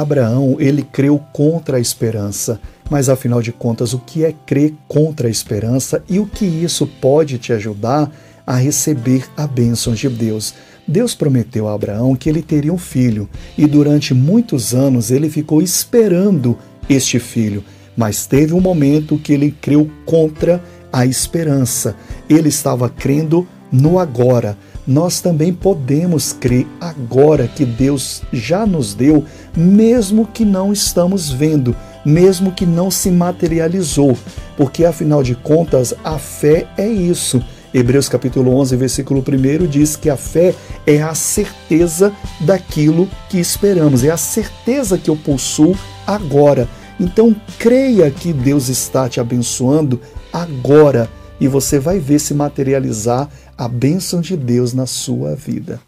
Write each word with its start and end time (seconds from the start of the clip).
Abraão, 0.00 0.56
ele 0.58 0.82
creu 0.82 1.18
contra 1.32 1.76
a 1.76 1.80
esperança. 1.80 2.60
Mas 2.90 3.08
afinal 3.08 3.42
de 3.42 3.52
contas, 3.52 3.92
o 3.92 3.98
que 3.98 4.24
é 4.24 4.34
crer 4.44 4.74
contra 4.86 5.26
a 5.26 5.30
esperança 5.30 6.02
e 6.08 6.18
o 6.18 6.26
que 6.26 6.44
isso 6.44 6.86
pode 6.86 7.38
te 7.38 7.52
ajudar 7.52 8.10
a 8.46 8.56
receber 8.56 9.26
a 9.36 9.46
bênção 9.46 9.94
de 9.94 10.08
Deus? 10.08 10.54
Deus 10.86 11.14
prometeu 11.14 11.66
a 11.66 11.74
Abraão 11.74 12.14
que 12.14 12.28
ele 12.28 12.42
teria 12.42 12.72
um 12.72 12.78
filho, 12.78 13.28
e 13.58 13.66
durante 13.66 14.14
muitos 14.14 14.72
anos 14.72 15.10
ele 15.10 15.28
ficou 15.28 15.60
esperando 15.60 16.56
este 16.88 17.18
filho, 17.18 17.64
mas 17.96 18.26
teve 18.26 18.54
um 18.54 18.60
momento 18.60 19.18
que 19.18 19.32
ele 19.32 19.50
creu 19.50 19.90
contra 20.04 20.62
a 20.92 21.04
esperança. 21.04 21.96
Ele 22.28 22.48
estava 22.48 22.88
crendo 22.88 23.48
no 23.70 23.98
agora. 23.98 24.56
Nós 24.86 25.20
também 25.20 25.52
podemos 25.52 26.32
crer 26.32 26.66
agora 26.80 27.48
que 27.48 27.64
Deus 27.64 28.22
já 28.32 28.64
nos 28.64 28.94
deu, 28.94 29.24
mesmo 29.56 30.26
que 30.26 30.44
não 30.44 30.72
estamos 30.72 31.30
vendo, 31.30 31.74
mesmo 32.04 32.52
que 32.52 32.64
não 32.64 32.90
se 32.90 33.10
materializou, 33.10 34.16
porque 34.56 34.84
afinal 34.84 35.22
de 35.22 35.34
contas 35.34 35.92
a 36.04 36.18
fé 36.18 36.68
é 36.78 36.86
isso 36.86 37.42
Hebreus 37.76 38.08
capítulo 38.08 38.56
11, 38.56 38.74
versículo 38.74 39.20
1 39.20 39.66
diz 39.66 39.96
que 39.96 40.08
a 40.08 40.16
fé 40.16 40.54
é 40.86 41.02
a 41.02 41.14
certeza 41.14 42.10
daquilo 42.40 43.06
que 43.28 43.38
esperamos, 43.38 44.02
é 44.02 44.10
a 44.10 44.16
certeza 44.16 44.96
que 44.96 45.10
eu 45.10 45.16
possuo 45.16 45.76
agora. 46.06 46.66
Então 46.98 47.36
creia 47.58 48.10
que 48.10 48.32
Deus 48.32 48.70
está 48.70 49.10
te 49.10 49.20
abençoando 49.20 50.00
agora 50.32 51.10
e 51.40 51.48
você 51.48 51.78
vai 51.78 51.98
ver 51.98 52.18
se 52.18 52.34
materializar 52.34 53.28
a 53.56 53.68
bênção 53.68 54.20
de 54.20 54.36
Deus 54.36 54.72
na 54.72 54.86
sua 54.86 55.34
vida. 55.34 55.80